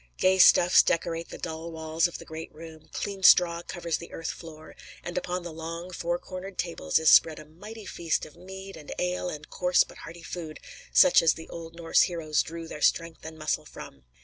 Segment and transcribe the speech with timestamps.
[0.17, 4.31] Gay stuffs decorate the dull walls of the great room, clean straw covers the earth
[4.31, 8.75] floor, and upon the long, four cornered tables is spread a mighty feast of mead
[8.75, 10.59] and ale and coarse but hearty food,
[10.91, 14.01] such as the old Norse heroes drew their strength and muscle from.